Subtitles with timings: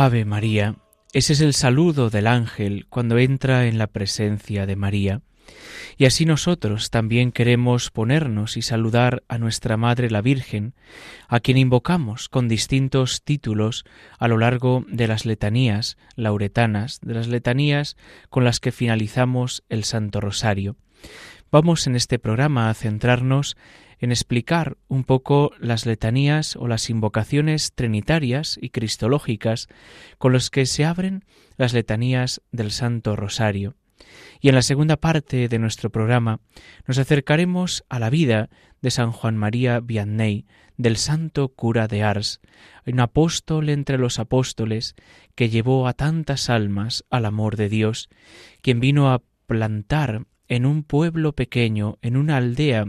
[0.00, 0.76] Ave María,
[1.12, 5.22] ese es el saludo del ángel cuando entra en la presencia de María.
[5.96, 10.74] Y así nosotros también queremos ponernos y saludar a nuestra Madre la Virgen,
[11.26, 13.84] a quien invocamos con distintos títulos
[14.20, 17.96] a lo largo de las letanías lauretanas, de las letanías
[18.30, 20.76] con las que finalizamos el Santo Rosario.
[21.50, 23.56] Vamos en este programa a centrarnos
[24.00, 29.68] en explicar un poco las letanías o las invocaciones trinitarias y cristológicas
[30.18, 31.24] con los que se abren
[31.56, 33.74] las letanías del Santo Rosario.
[34.40, 36.40] Y en la segunda parte de nuestro programa
[36.86, 38.48] nos acercaremos a la vida
[38.80, 40.46] de San Juan María Vianney,
[40.76, 42.40] del santo cura de Ars,
[42.86, 44.94] un apóstol entre los apóstoles
[45.34, 48.08] que llevó a tantas almas al amor de Dios,
[48.62, 52.86] quien vino a plantar en un pueblo pequeño, en una aldea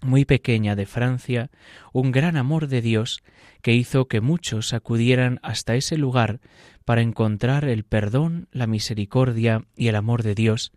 [0.00, 1.50] muy pequeña de Francia,
[1.92, 3.22] un gran amor de Dios
[3.62, 6.40] que hizo que muchos acudieran hasta ese lugar
[6.84, 10.72] para encontrar el perdón, la misericordia y el amor de Dios.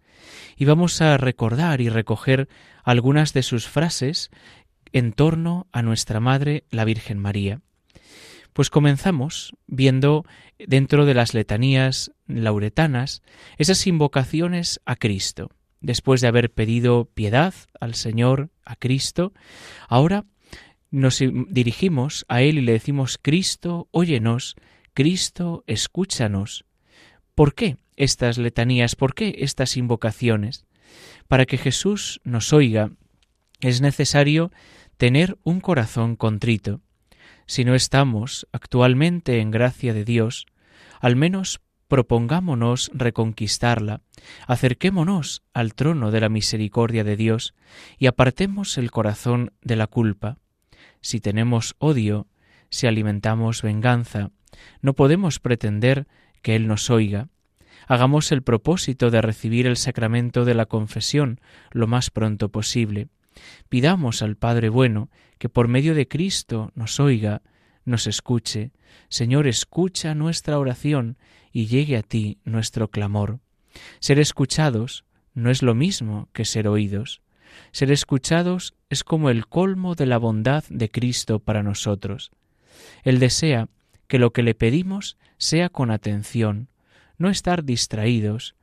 [0.58, 2.50] Y vamos a recordar y recoger
[2.84, 4.30] algunas de sus frases
[4.92, 7.62] en torno a nuestra Madre, la Virgen María.
[8.54, 10.26] Pues comenzamos viendo
[10.60, 13.22] dentro de las letanías lauretanas
[13.58, 15.52] esas invocaciones a Cristo
[15.82, 19.34] después de haber pedido piedad al Señor, a Cristo,
[19.88, 20.26] ahora
[20.92, 24.56] nos dirigimos a Él y le decimos, Cristo, óyenos,
[24.94, 26.66] Cristo, escúchanos.
[27.34, 28.96] ¿Por qué estas letanías?
[28.96, 30.66] ¿Por qué estas invocaciones?
[31.28, 32.92] Para que Jesús nos oiga
[33.62, 34.52] es necesario
[34.98, 36.82] tener un corazón contrito.
[37.46, 40.46] Si no estamos actualmente en gracia de Dios,
[41.00, 44.00] al menos propongámonos reconquistarla,
[44.48, 47.54] acerquémonos al trono de la misericordia de Dios
[47.98, 50.38] y apartemos el corazón de la culpa.
[51.02, 52.28] Si tenemos odio,
[52.70, 54.32] si alimentamos venganza,
[54.82, 56.08] no podemos pretender
[56.42, 57.28] que Él nos oiga.
[57.90, 61.42] Hagamos el propósito de recibir el sacramento de la confesión
[61.72, 63.10] lo más pronto posible.
[63.68, 65.10] Pidamos al Padre bueno
[65.40, 67.42] que por medio de Cristo nos oiga,
[67.86, 68.72] nos escuche.
[69.10, 71.18] Señor, escucha nuestra oración
[71.52, 73.40] y llegue a ti nuestro clamor.
[74.00, 77.22] Ser escuchados no es lo mismo que ser oídos.
[77.72, 82.32] Ser escuchados es como el colmo de la bondad de Cristo para nosotros.
[83.04, 83.68] Él desea
[84.08, 86.70] que lo que le pedimos sea con atención,
[87.18, 88.56] no estar distraídos,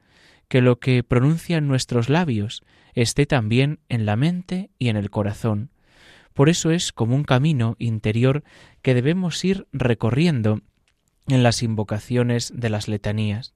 [0.48, 2.62] que lo que pronuncian nuestros labios
[2.94, 5.70] esté también en la mente y en el corazón.
[6.38, 8.44] Por eso es como un camino interior
[8.80, 10.60] que debemos ir recorriendo
[11.26, 13.54] en las invocaciones de las letanías.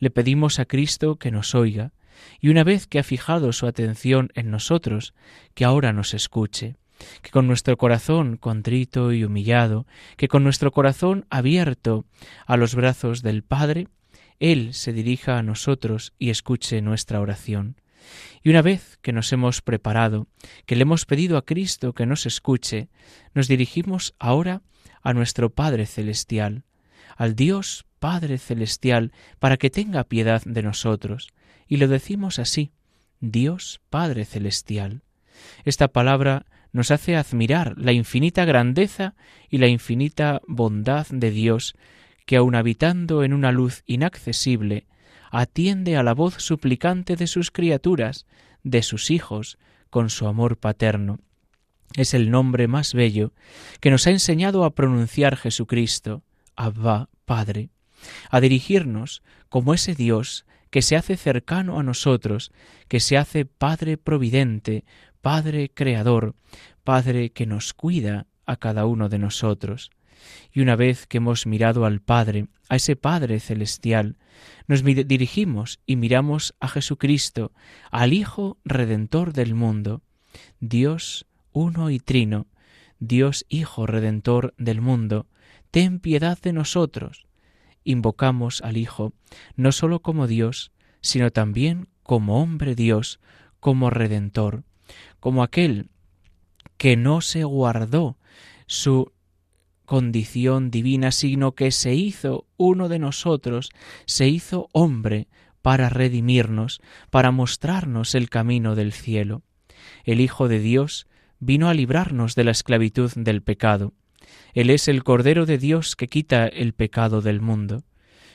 [0.00, 1.92] Le pedimos a Cristo que nos oiga,
[2.40, 5.14] y una vez que ha fijado su atención en nosotros,
[5.54, 6.74] que ahora nos escuche,
[7.22, 9.86] que con nuestro corazón contrito y humillado,
[10.16, 12.06] que con nuestro corazón abierto
[12.44, 13.86] a los brazos del Padre,
[14.40, 17.76] Él se dirija a nosotros y escuche nuestra oración.
[18.42, 20.28] Y una vez que nos hemos preparado,
[20.66, 22.88] que le hemos pedido a Cristo que nos escuche,
[23.34, 24.62] nos dirigimos ahora
[25.02, 26.64] a nuestro Padre Celestial,
[27.16, 31.28] al Dios Padre Celestial para que tenga piedad de nosotros.
[31.66, 32.72] Y lo decimos así,
[33.20, 35.02] Dios Padre Celestial.
[35.64, 39.14] Esta palabra nos hace admirar la infinita grandeza
[39.48, 41.74] y la infinita bondad de Dios,
[42.26, 44.86] que aun habitando en una luz inaccesible,
[45.30, 48.26] atiende a la voz suplicante de sus criaturas,
[48.62, 49.58] de sus hijos,
[49.90, 51.18] con su amor paterno.
[51.94, 53.32] Es el nombre más bello
[53.80, 56.22] que nos ha enseñado a pronunciar Jesucristo,
[56.56, 57.70] Abba, Padre,
[58.30, 62.52] a dirigirnos como ese Dios que se hace cercano a nosotros,
[62.88, 64.84] que se hace Padre Providente,
[65.22, 66.34] Padre Creador,
[66.84, 69.90] Padre que nos cuida a cada uno de nosotros.
[70.52, 74.16] Y una vez que hemos mirado al Padre, a ese Padre celestial,
[74.66, 77.52] nos dirigimos y miramos a Jesucristo,
[77.90, 80.02] al Hijo Redentor del mundo,
[80.60, 82.46] Dios uno y trino,
[82.98, 85.26] Dios Hijo Redentor del mundo,
[85.70, 87.26] ten piedad de nosotros.
[87.84, 89.12] Invocamos al Hijo
[89.54, 93.20] no sólo como Dios, sino también como hombre Dios,
[93.60, 94.64] como Redentor,
[95.20, 95.90] como aquel
[96.76, 98.18] que no se guardó
[98.66, 99.12] su
[99.86, 103.70] condición divina, sino que se hizo uno de nosotros,
[104.04, 105.28] se hizo hombre
[105.62, 106.80] para redimirnos,
[107.10, 109.42] para mostrarnos el camino del cielo.
[110.04, 111.06] El Hijo de Dios
[111.38, 113.94] vino a librarnos de la esclavitud del pecado.
[114.54, 117.84] Él es el Cordero de Dios que quita el pecado del mundo.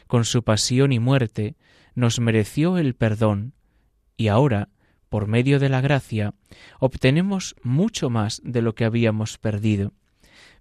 [0.08, 1.56] Con su pasión y muerte
[1.96, 3.54] nos mereció el perdón,
[4.18, 4.70] y ahora,
[5.10, 6.34] por medio de la gracia,
[6.80, 9.94] obtenemos mucho más de lo que habíamos perdido.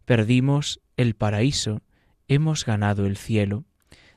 [0.05, 1.83] Perdimos el paraíso,
[2.29, 3.65] hemos ganado el cielo.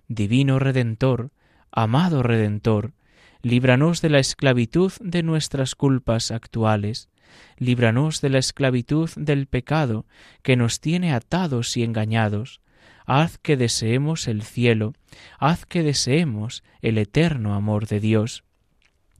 [0.07, 1.31] Divino Redentor,
[1.71, 2.93] amado Redentor,
[3.41, 7.09] líbranos de la esclavitud de nuestras culpas actuales,
[7.57, 10.05] líbranos de la esclavitud del pecado
[10.41, 12.61] que nos tiene atados y engañados,
[13.05, 14.93] haz que deseemos el cielo,
[15.39, 18.43] haz que deseemos el eterno amor de Dios.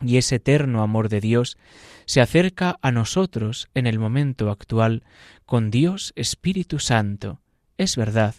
[0.03, 1.57] Y ese eterno amor de Dios
[2.05, 5.03] se acerca a nosotros en el momento actual
[5.45, 7.39] con Dios Espíritu Santo.
[7.77, 8.35] Es verdad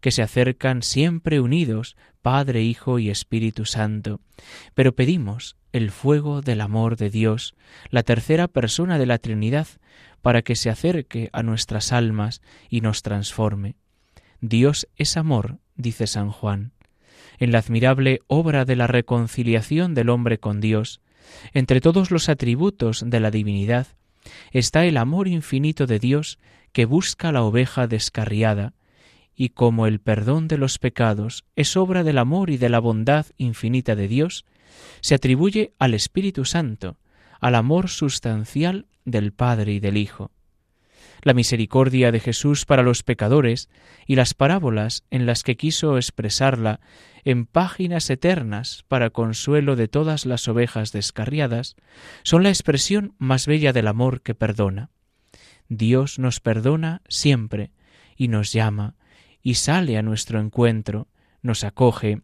[0.00, 4.20] que se acercan siempre unidos Padre, Hijo y Espíritu Santo,
[4.74, 7.54] pero pedimos el fuego del amor de Dios,
[7.88, 9.66] la tercera persona de la Trinidad,
[10.20, 13.76] para que se acerque a nuestras almas y nos transforme.
[14.40, 16.73] Dios es amor, dice San Juan.
[17.38, 21.00] En la admirable obra de la reconciliación del hombre con Dios,
[21.52, 23.88] entre todos los atributos de la divinidad,
[24.52, 26.38] está el amor infinito de Dios
[26.72, 28.74] que busca la oveja descarriada,
[29.36, 33.26] y como el perdón de los pecados es obra del amor y de la bondad
[33.36, 34.44] infinita de Dios,
[35.00, 36.98] se atribuye al Espíritu Santo,
[37.40, 40.30] al amor sustancial del Padre y del Hijo.
[41.22, 43.70] La misericordia de Jesús para los pecadores
[44.06, 46.80] y las parábolas en las que quiso expresarla
[47.24, 51.76] en páginas eternas para consuelo de todas las ovejas descarriadas,
[52.22, 54.90] son la expresión más bella del amor que perdona.
[55.68, 57.70] Dios nos perdona siempre
[58.16, 58.96] y nos llama
[59.42, 61.08] y sale a nuestro encuentro,
[61.42, 62.22] nos acoge,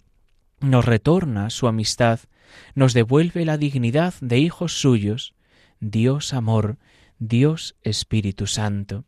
[0.61, 2.20] nos retorna su amistad,
[2.75, 5.35] nos devuelve la dignidad de hijos suyos,
[5.81, 6.79] Dios amor,
[7.19, 9.05] Dios Espíritu Santo.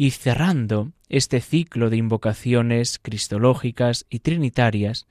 [0.00, 5.08] Y cerrando este ciclo de invocaciones cristológicas y trinitarias,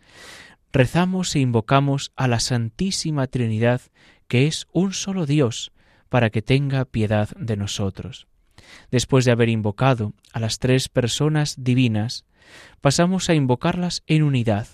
[0.71, 3.81] rezamos e invocamos a la Santísima Trinidad,
[4.29, 5.73] que es un solo Dios,
[6.07, 8.27] para que tenga piedad de nosotros.
[8.89, 12.23] Después de haber invocado a las tres personas divinas,
[12.79, 14.67] pasamos a invocarlas en unidad,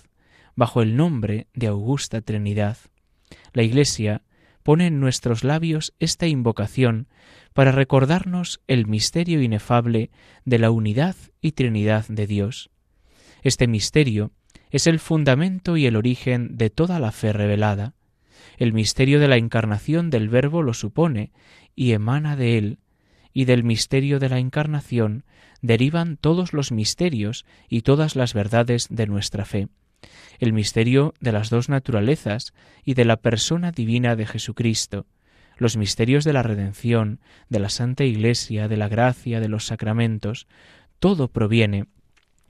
[0.54, 2.78] bajo el nombre de Augusta Trinidad.
[3.52, 4.22] La Iglesia
[4.64, 7.06] pone en nuestros labios esta invocación
[7.52, 10.10] para recordarnos el misterio inefable
[10.44, 12.70] de la unidad y Trinidad de Dios.
[13.42, 14.32] Este misterio
[14.70, 17.94] es el fundamento y el origen de toda la fe revelada.
[18.56, 21.30] El misterio de la encarnación del Verbo lo supone
[21.76, 22.78] y emana de él,
[23.34, 25.24] y del misterio de la encarnación
[25.60, 29.68] derivan todos los misterios y todas las verdades de nuestra fe.
[30.38, 32.52] El misterio de las dos naturalezas
[32.84, 35.06] y de la persona divina de Jesucristo,
[35.56, 40.46] los misterios de la redención, de la Santa Iglesia, de la gracia, de los sacramentos,
[40.98, 41.86] todo proviene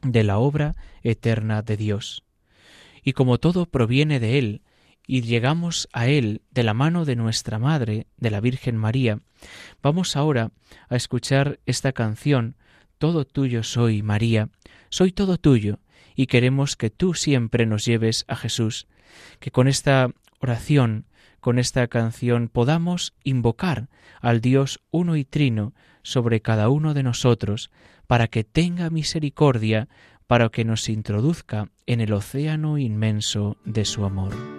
[0.02, 2.24] de la obra eterna de Dios.
[3.02, 4.62] Y como todo proviene de Él,
[5.06, 9.18] y llegamos a Él de la mano de nuestra Madre, de la Virgen María,
[9.82, 10.50] vamos ahora
[10.88, 12.56] a escuchar esta canción,
[12.98, 14.48] Todo tuyo soy, María,
[14.88, 15.80] soy todo tuyo,
[16.14, 18.86] y queremos que tú siempre nos lleves a Jesús,
[19.40, 21.06] que con esta oración
[21.44, 23.90] con esta canción podamos invocar
[24.22, 27.70] al Dios uno y trino sobre cada uno de nosotros,
[28.06, 29.88] para que tenga misericordia,
[30.26, 34.53] para que nos introduzca en el océano inmenso de su amor.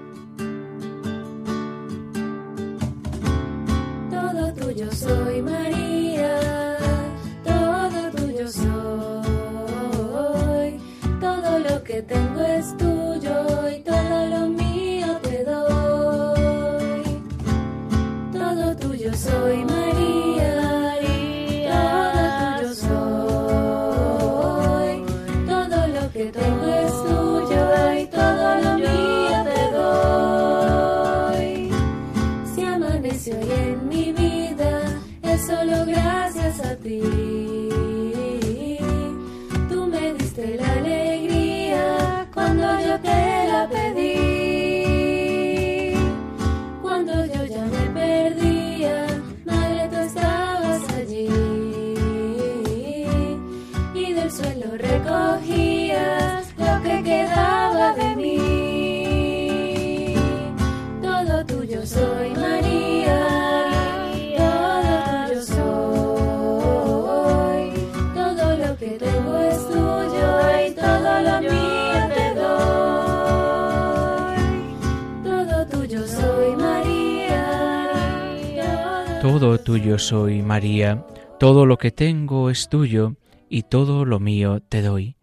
[79.28, 81.04] Todo tuyo soy, María,
[81.40, 83.16] todo lo que tengo es tuyo,
[83.50, 85.16] y todo lo mío te doy.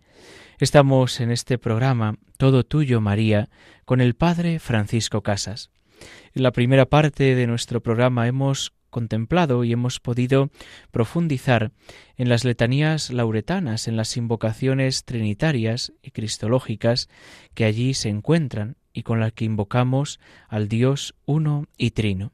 [0.59, 3.49] Estamos en este programa, Todo tuyo, María,
[3.85, 5.71] con el Padre Francisco Casas.
[6.35, 10.50] En la primera parte de nuestro programa hemos contemplado y hemos podido
[10.90, 11.71] profundizar
[12.16, 17.09] en las letanías lauretanas, en las invocaciones trinitarias y cristológicas
[17.54, 20.18] que allí se encuentran y con las que invocamos
[20.49, 22.32] al Dios uno y trino.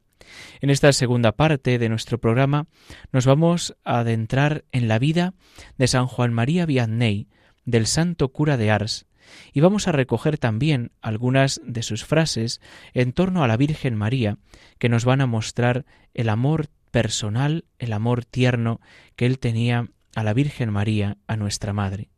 [0.60, 2.66] En esta segunda parte de nuestro programa
[3.12, 5.34] nos vamos a adentrar en la vida
[5.76, 7.28] de San Juan María Vianney,
[7.64, 9.06] del santo cura de Ars,
[9.52, 12.60] y vamos a recoger también algunas de sus frases
[12.94, 14.38] en torno a la Virgen María
[14.78, 18.80] que nos van a mostrar el amor personal, el amor tierno
[19.16, 22.10] que él tenía a la Virgen María, a nuestra Madre.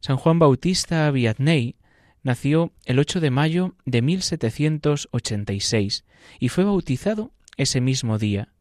[0.00, 1.76] San Juan Bautista Vianney
[2.22, 6.04] nació el 8 de mayo de 1786
[6.38, 8.52] y fue bautizado ese mismo día.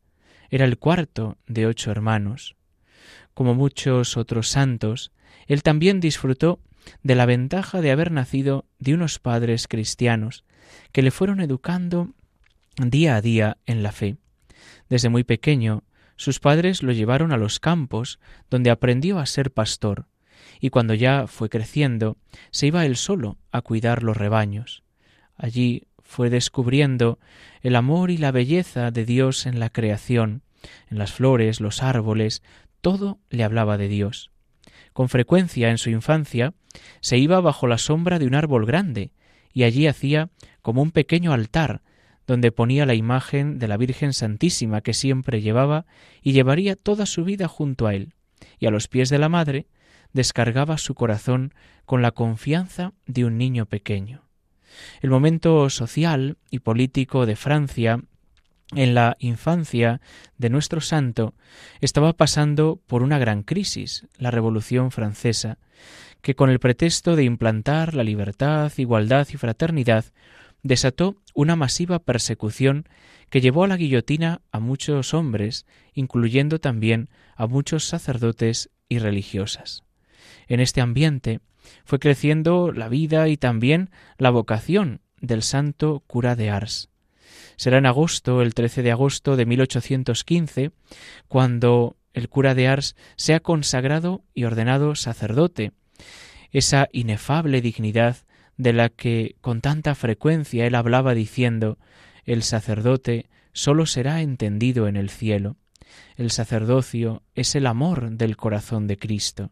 [0.49, 2.55] Era el cuarto de ocho hermanos.
[3.33, 5.11] Como muchos otros santos,
[5.47, 6.59] él también disfrutó
[7.03, 10.45] de la ventaja de haber nacido de unos padres cristianos
[10.91, 12.13] que le fueron educando
[12.77, 14.17] día a día en la fe.
[14.89, 15.83] Desde muy pequeño,
[16.15, 20.07] sus padres lo llevaron a los campos, donde aprendió a ser pastor,
[20.59, 22.17] y cuando ya fue creciendo,
[22.51, 24.83] se iba él solo a cuidar los rebaños.
[25.35, 27.19] Allí fue descubriendo
[27.61, 30.41] el amor y la belleza de Dios en la creación,
[30.89, 32.41] en las flores, los árboles,
[32.81, 34.31] todo le hablaba de Dios.
[34.93, 36.53] Con frecuencia en su infancia
[37.01, 39.11] se iba bajo la sombra de un árbol grande,
[39.53, 40.29] y allí hacía
[40.61, 41.81] como un pequeño altar,
[42.25, 45.85] donde ponía la imagen de la Virgen Santísima que siempre llevaba
[46.21, 48.13] y llevaría toda su vida junto a él,
[48.59, 49.67] y a los pies de la Madre
[50.17, 51.53] descargaba su corazón
[51.85, 54.23] con la confianza de un niño pequeño.
[54.99, 58.01] El momento social y político de Francia
[58.75, 60.01] en la infancia
[60.37, 61.35] de nuestro santo
[61.81, 65.59] estaba pasando por una gran crisis, la Revolución Francesa,
[66.21, 70.05] que con el pretexto de implantar la libertad, igualdad y fraternidad,
[70.63, 72.89] desató una masiva persecución
[73.29, 79.86] que llevó a la guillotina a muchos hombres, incluyendo también a muchos sacerdotes y religiosas.
[80.47, 81.39] En este ambiente
[81.83, 86.89] fue creciendo la vida y también la vocación del santo cura de Ars.
[87.55, 90.71] Será en agosto, el 13 de agosto de 1815,
[91.27, 95.71] cuando el cura de Ars sea consagrado y ordenado sacerdote,
[96.51, 98.17] esa inefable dignidad
[98.57, 101.77] de la que con tanta frecuencia él hablaba diciendo
[102.25, 105.57] el sacerdote sólo será entendido en el cielo.
[106.15, 109.51] El sacerdocio es el amor del corazón de Cristo.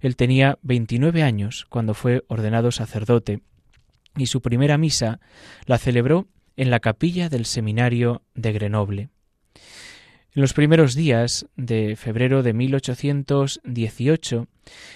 [0.00, 3.40] Él tenía 29 años cuando fue ordenado sacerdote
[4.16, 5.20] y su primera misa
[5.66, 9.08] la celebró en la capilla del seminario de Grenoble.
[10.34, 14.46] En los primeros días de febrero de 1818,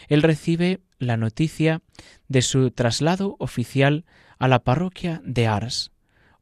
[0.09, 1.81] él recibe la noticia
[2.29, 4.05] de su traslado oficial
[4.39, 5.93] a la parroquia de Ars,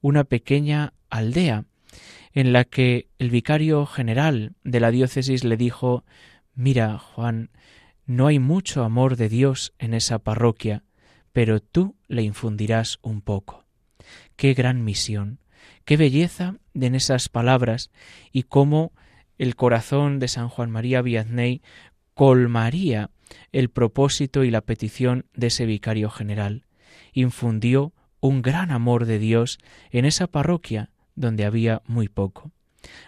[0.00, 1.64] una pequeña aldea
[2.32, 6.04] en la que el vicario general de la diócesis le dijo
[6.54, 7.50] Mira, Juan,
[8.10, 10.82] no hay mucho amor de Dios en esa parroquia,
[11.30, 13.66] pero tú le infundirás un poco.
[14.34, 15.38] Qué gran misión,
[15.84, 17.92] qué belleza en esas palabras
[18.32, 18.92] y cómo
[19.38, 21.62] el corazón de San Juan María Vianney
[22.14, 23.10] colmaría
[23.52, 26.66] el propósito y la petición de ese vicario general.
[27.12, 29.60] Infundió un gran amor de Dios
[29.92, 32.50] en esa parroquia donde había muy poco.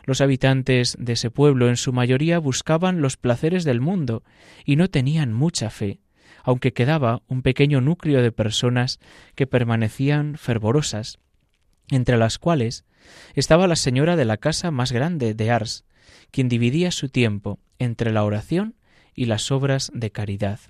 [0.05, 4.23] Los habitantes de ese pueblo en su mayoría buscaban los placeres del mundo
[4.65, 6.01] y no tenían mucha fe,
[6.43, 8.99] aunque quedaba un pequeño núcleo de personas
[9.35, 11.19] que permanecían fervorosas,
[11.91, 12.85] entre las cuales
[13.35, 15.85] estaba la señora de la casa más grande de Ars,
[16.31, 18.77] quien dividía su tiempo entre la oración
[19.15, 20.61] y las obras de caridad.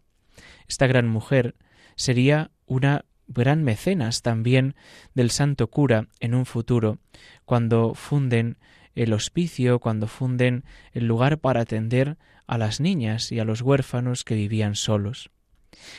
[0.68, 1.54] Esta gran mujer
[1.96, 4.74] sería una gran mecenas también
[5.14, 6.98] del santo cura en un futuro,
[7.44, 8.58] cuando funden
[8.94, 14.24] el hospicio, cuando funden el lugar para atender a las niñas y a los huérfanos
[14.24, 15.30] que vivían solos.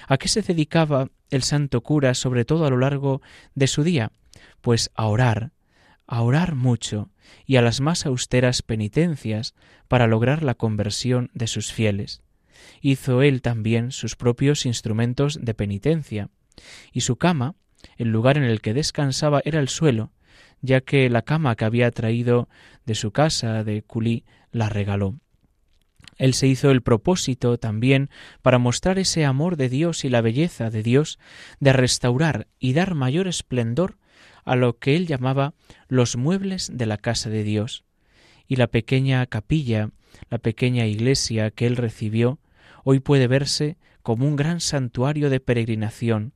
[0.07, 3.21] ¿A qué se dedicaba el santo cura sobre todo a lo largo
[3.55, 4.11] de su día?
[4.61, 5.51] Pues a orar,
[6.07, 7.09] a orar mucho
[7.45, 9.55] y a las más austeras penitencias
[9.87, 12.21] para lograr la conversión de sus fieles.
[12.81, 16.29] Hizo él también sus propios instrumentos de penitencia,
[16.91, 17.55] y su cama,
[17.97, 20.11] el lugar en el que descansaba era el suelo,
[20.63, 22.49] ya que la cama que había traído
[22.85, 25.19] de su casa de Culí la regaló.
[26.17, 28.09] Él se hizo el propósito también
[28.41, 31.19] para mostrar ese amor de Dios y la belleza de Dios
[31.59, 33.97] de restaurar y dar mayor esplendor
[34.45, 35.53] a lo que él llamaba
[35.87, 37.83] los muebles de la casa de Dios,
[38.47, 39.89] y la pequeña capilla,
[40.29, 42.39] la pequeña iglesia que él recibió,
[42.83, 46.33] hoy puede verse como un gran santuario de peregrinación,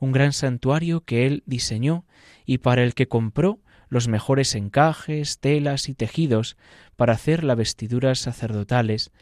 [0.00, 2.06] un gran santuario que él diseñó
[2.46, 6.56] y para el que compró los mejores encajes, telas y tejidos
[6.96, 9.12] para hacer las vestiduras sacerdotales,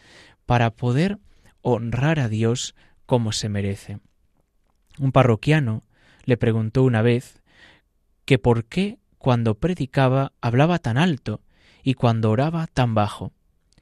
[0.44, 1.18] para poder
[1.62, 2.74] honrar a Dios
[3.06, 3.98] como se merece.
[4.98, 5.84] Un parroquiano
[6.24, 7.42] le preguntó una vez
[8.24, 11.40] que por qué cuando predicaba hablaba tan alto
[11.82, 13.32] y cuando oraba tan bajo.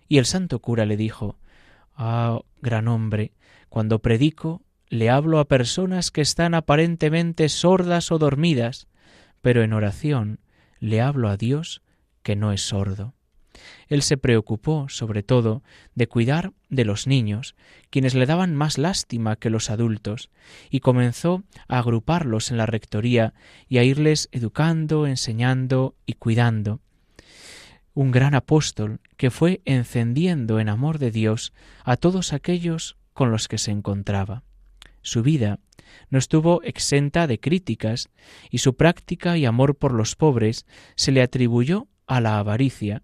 [0.09, 1.39] Y el santo cura le dijo
[1.97, 3.33] Ah, gran hombre,
[3.69, 8.89] cuando predico le hablo a personas que están aparentemente sordas o dormidas,
[9.41, 10.41] pero en oración
[10.85, 11.81] le hablo a Dios
[12.23, 13.15] que no es sordo.
[13.89, 15.63] Él se preocupó, sobre todo,
[15.95, 17.55] de cuidar de los niños,
[17.89, 20.31] quienes le daban más lástima que los adultos,
[20.69, 23.33] y comenzó a agruparlos en la rectoría
[23.67, 26.81] y a irles educando, enseñando y cuidando.
[27.95, 33.49] Un gran apóstol que fue encendiendo en amor de Dios a todos aquellos con los
[33.49, 34.43] que se encontraba.
[35.05, 35.61] Su vida
[36.11, 38.09] no estuvo exenta de críticas,
[38.51, 43.03] y su práctica y amor por los pobres se le atribuyó a la avaricia,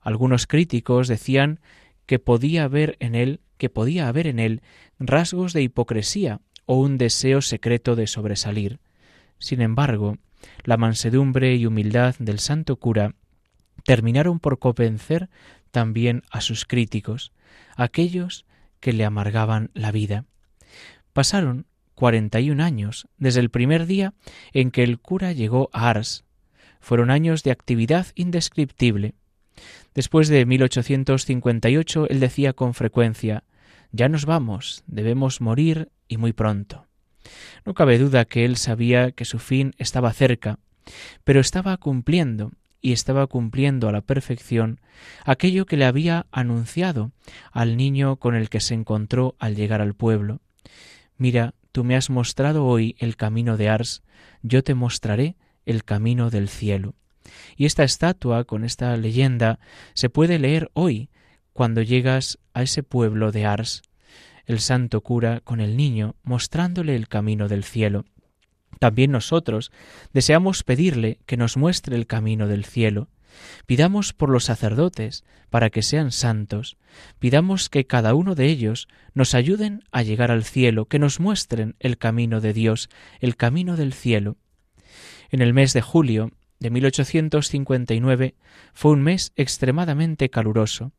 [0.00, 1.60] algunos críticos decían
[2.06, 4.62] que podía haber en él, que podía haber en él
[4.98, 8.80] rasgos de hipocresía o un deseo secreto de sobresalir.
[9.38, 10.18] Sin embargo,
[10.64, 13.14] la mansedumbre y humildad del santo cura
[13.84, 15.28] terminaron por convencer
[15.70, 17.32] también a sus críticos,
[17.76, 18.46] aquellos
[18.80, 20.26] que le amargaban la vida.
[21.12, 24.14] Pasaron cuarenta y un años desde el primer día
[24.52, 26.24] en que el cura llegó a Ars.
[26.80, 29.14] Fueron años de actividad indescriptible,
[29.94, 33.44] Después de 1858 él decía con frecuencia
[33.92, 36.86] Ya nos vamos, debemos morir y muy pronto.
[37.64, 40.58] No cabe duda que él sabía que su fin estaba cerca,
[41.24, 44.80] pero estaba cumpliendo y estaba cumpliendo a la perfección
[45.24, 47.12] aquello que le había anunciado
[47.52, 50.40] al niño con el que se encontró al llegar al pueblo.
[51.20, 54.02] Mira, tú me has mostrado hoy el camino de Ars,
[54.40, 56.94] yo te mostraré el camino del cielo.
[57.58, 59.58] Y esta estatua, con esta leyenda,
[59.92, 61.10] se puede leer hoy,
[61.52, 63.82] cuando llegas a ese pueblo de Ars,
[64.46, 68.06] el santo cura con el niño, mostrándole el camino del cielo.
[68.78, 69.72] También nosotros
[70.14, 73.08] deseamos pedirle que nos muestre el camino del cielo.
[73.66, 76.76] Pidamos por los sacerdotes para que sean santos.
[77.18, 81.76] Pidamos que cada uno de ellos nos ayuden a llegar al cielo, que nos muestren
[81.80, 82.88] el camino de Dios,
[83.20, 84.36] el camino del cielo.
[85.30, 88.34] En el mes de julio de 1859
[88.74, 90.92] fue un mes extremadamente caluroso.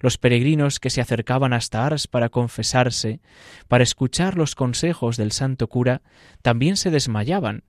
[0.00, 3.20] Los peregrinos que se acercaban hasta Ars para confesarse,
[3.66, 6.02] para escuchar los consejos del santo cura,
[6.40, 7.64] también se desmayaban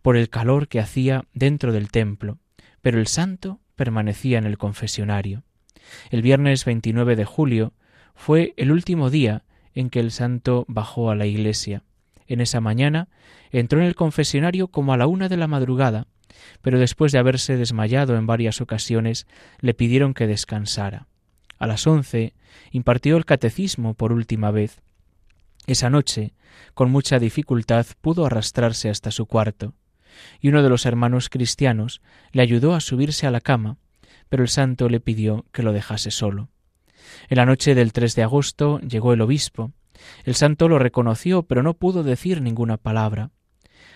[0.00, 2.38] por el calor que hacía dentro del templo,
[2.82, 5.42] pero el santo permanecía en el confesionario.
[6.10, 7.72] El viernes 29 de julio
[8.14, 11.82] fue el último día en que el santo bajó a la iglesia.
[12.26, 13.08] En esa mañana
[13.50, 16.06] entró en el confesionario como a la una de la madrugada,
[16.62, 19.26] pero después de haberse desmayado en varias ocasiones,
[19.60, 21.06] le pidieron que descansara.
[21.58, 22.34] A las once
[22.70, 24.80] impartió el catecismo por última vez.
[25.66, 26.34] Esa noche,
[26.74, 29.74] con mucha dificultad, pudo arrastrarse hasta su cuarto,
[30.40, 33.78] y uno de los hermanos cristianos le ayudó a subirse a la cama,
[34.28, 36.48] pero el santo le pidió que lo dejase solo.
[37.28, 39.72] En la noche del 3 de agosto llegó el obispo.
[40.24, 43.30] El santo lo reconoció, pero no pudo decir ninguna palabra.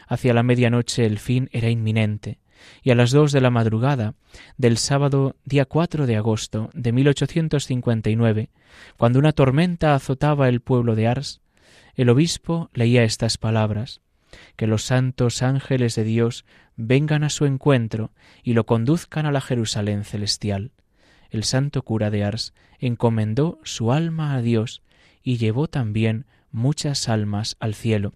[0.07, 2.39] Hacia la medianoche el fin era inminente,
[2.83, 4.15] y a las dos de la madrugada
[4.57, 8.51] del sábado día 4 de agosto de 1859,
[8.97, 11.41] cuando una tormenta azotaba el pueblo de Ars,
[11.95, 14.01] el obispo leía estas palabras
[14.57, 16.45] que los santos ángeles de Dios
[16.77, 20.73] vengan a su encuentro y lo conduzcan a la Jerusalén celestial.
[21.31, 24.83] El santo cura de Ars encomendó su alma a Dios
[25.23, 28.15] y llevó también muchas almas al cielo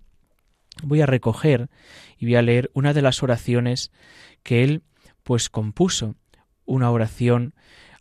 [0.83, 1.69] voy a recoger
[2.19, 3.93] y voy a leer una de las oraciones
[4.43, 4.83] que él
[5.23, 6.17] pues compuso,
[6.65, 7.55] una oración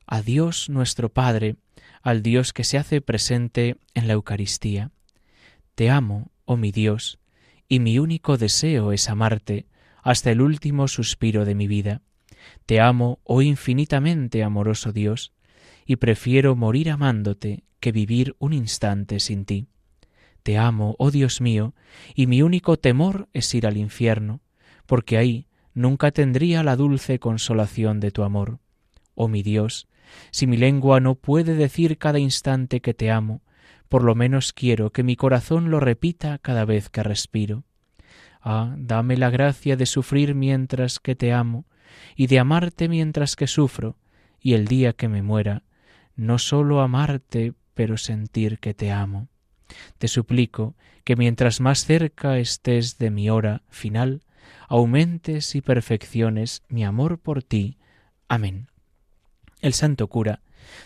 [0.07, 1.55] a Dios nuestro Padre,
[2.01, 4.91] al Dios que se hace presente en la Eucaristía.
[5.75, 7.19] Te amo, oh mi Dios,
[7.71, 9.65] y mi único deseo es amarte
[10.03, 12.01] hasta el último suspiro de mi vida.
[12.65, 15.31] Te amo, oh infinitamente amoroso Dios,
[15.85, 19.67] y prefiero morir amándote que vivir un instante sin ti.
[20.43, 21.73] Te amo, oh Dios mío,
[22.13, 24.41] y mi único temor es ir al infierno,
[24.85, 28.59] porque ahí nunca tendría la dulce consolación de tu amor.
[29.15, 29.87] Oh mi Dios,
[30.31, 33.41] si mi lengua no puede decir cada instante que te amo,
[33.91, 37.65] por lo menos quiero que mi corazón lo repita cada vez que respiro.
[38.41, 41.65] Ah, dame la gracia de sufrir mientras que te amo,
[42.15, 43.97] y de amarte mientras que sufro,
[44.39, 45.63] y el día que me muera,
[46.15, 49.27] no sólo amarte, pero sentir que te amo.
[49.97, 54.21] Te suplico que mientras más cerca estés de mi hora final,
[54.69, 57.77] aumentes y perfecciones mi amor por ti.
[58.29, 58.69] Amén.
[59.59, 60.39] El santo cura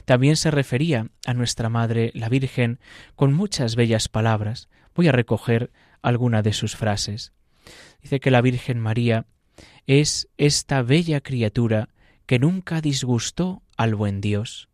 [0.05, 2.79] también se refería a nuestra Madre la Virgen
[3.15, 4.69] con muchas bellas palabras.
[4.93, 7.33] Voy a recoger alguna de sus frases.
[8.01, 9.25] Dice que la Virgen María
[9.87, 11.89] es esta bella criatura
[12.25, 14.69] que nunca disgustó al buen Dios,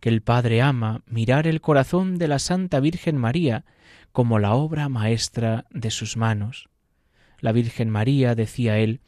[0.00, 3.64] que el Padre ama mirar el corazón de la Santa Virgen María
[4.12, 6.68] como la obra maestra de sus manos.
[7.38, 9.00] La Virgen María, decía él,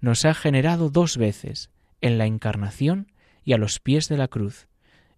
[0.00, 1.70] nos ha generado dos veces,
[2.00, 3.12] en la Encarnación
[3.44, 4.68] y a los pies de la cruz.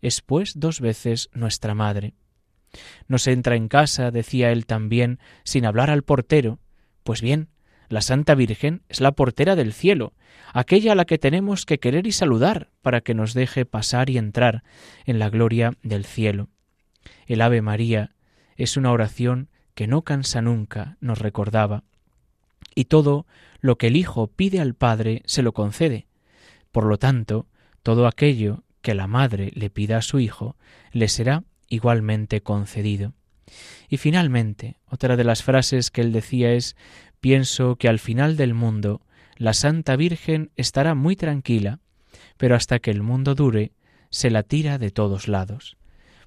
[0.03, 2.15] Es pues dos veces nuestra Madre.
[3.09, 6.59] Nos entra en casa, decía él también, sin hablar al portero.
[7.03, 7.49] Pues bien,
[7.89, 10.13] la Santa Virgen es la portera del cielo,
[10.53, 14.19] aquella a la que tenemos que querer y saludar para que nos deje pasar y
[14.19, 14.63] entrar
[15.07, 16.49] en la gloria del cielo.
[17.27, 18.15] El Ave María
[18.57, 21.83] es una oración que no cansa nunca, nos recordaba.
[22.75, 23.27] Y todo
[23.61, 26.07] lo que el Hijo pide al Padre se lo concede.
[26.71, 27.47] Por lo tanto,
[27.83, 30.57] todo aquello que la Madre le pida a su Hijo
[30.93, 33.15] le será igualmente concedido.
[33.89, 36.77] Y finalmente, otra de las frases que él decía es
[37.21, 39.03] Pienso que al final del mundo
[39.37, 41.79] la Santa Virgen estará muy tranquila,
[42.39, 43.73] pero hasta que el mundo dure,
[44.09, 45.77] se la tira de todos lados.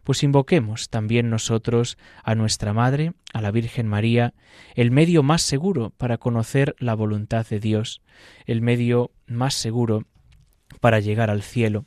[0.03, 4.33] Pues invoquemos también nosotros a nuestra Madre, a la Virgen María,
[4.75, 8.01] el medio más seguro para conocer la voluntad de Dios,
[8.45, 10.05] el medio más seguro
[10.79, 11.85] para llegar al cielo,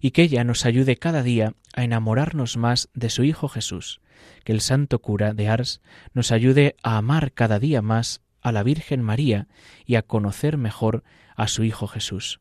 [0.00, 4.00] y que ella nos ayude cada día a enamorarnos más de su Hijo Jesús,
[4.44, 5.80] que el santo cura de Ars
[6.14, 9.48] nos ayude a amar cada día más a la Virgen María
[9.84, 11.02] y a conocer mejor
[11.36, 12.40] a su Hijo Jesús.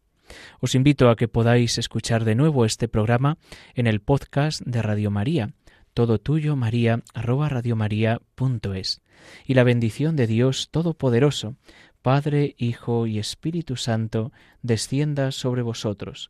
[0.60, 3.38] Os invito a que podáis escuchar de nuevo este programa
[3.74, 5.54] en el podcast de Radio María,
[5.94, 9.02] todo tuyo María arroba radiomaria.es.
[9.46, 11.56] Y la bendición de Dios Todopoderoso,
[12.02, 16.30] Padre, Hijo y Espíritu Santo, descienda sobre vosotros.